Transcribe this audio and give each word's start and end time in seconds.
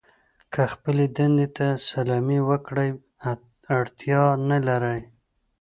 که 0.53 0.63
خپلې 0.73 1.05
دندې 1.17 1.47
ته 1.57 1.67
سلامي 1.89 2.39
وکړئ 2.49 2.89
اړتیا 3.77 4.21
نه 4.49 4.57
لرئ. 4.67 5.01